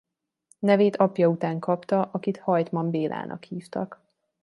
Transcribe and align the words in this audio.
Nevét 0.59 0.95
apja 0.95 1.27
után 1.27 1.59
kapta 1.59 2.01
akit 2.11 2.37
Hajtman 2.37 2.89
Bélának 2.89 3.43
hívtak. 3.43 4.01